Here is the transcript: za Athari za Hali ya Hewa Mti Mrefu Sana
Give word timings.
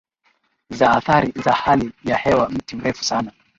za 0.69 0.91
Athari 0.91 1.33
za 1.45 1.53
Hali 1.53 1.91
ya 2.03 2.17
Hewa 2.17 2.49
Mti 2.49 2.75
Mrefu 2.75 3.03
Sana 3.03 3.31